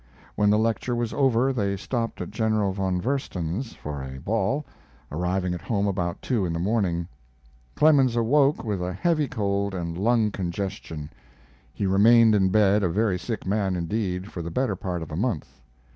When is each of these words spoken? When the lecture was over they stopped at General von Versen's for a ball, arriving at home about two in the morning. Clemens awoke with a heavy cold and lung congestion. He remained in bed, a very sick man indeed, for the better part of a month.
When 0.33 0.49
the 0.49 0.57
lecture 0.57 0.95
was 0.95 1.13
over 1.13 1.53
they 1.53 1.77
stopped 1.77 2.21
at 2.21 2.31
General 2.31 2.73
von 2.73 2.99
Versen's 2.99 3.73
for 3.73 4.01
a 4.01 4.17
ball, 4.19 4.65
arriving 5.11 5.53
at 5.53 5.61
home 5.61 5.85
about 5.87 6.23
two 6.23 6.43
in 6.43 6.53
the 6.53 6.59
morning. 6.59 7.07
Clemens 7.75 8.15
awoke 8.15 8.63
with 8.63 8.81
a 8.81 8.93
heavy 8.93 9.27
cold 9.27 9.75
and 9.75 9.95
lung 9.95 10.31
congestion. 10.31 11.11
He 11.71 11.85
remained 11.85 12.33
in 12.33 12.49
bed, 12.49 12.81
a 12.81 12.89
very 12.89 13.19
sick 13.19 13.45
man 13.45 13.75
indeed, 13.75 14.31
for 14.31 14.41
the 14.41 14.49
better 14.49 14.75
part 14.75 15.03
of 15.03 15.11
a 15.11 15.15
month. 15.15 15.61